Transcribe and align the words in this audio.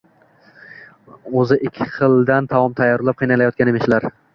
Oʻzi 1.43 1.59
ikki 1.67 1.89
xildan 2.01 2.53
taom 2.57 2.77
tayyorlab, 2.83 3.23
qiynalayotgan 3.25 3.77
emishlar 3.81 4.15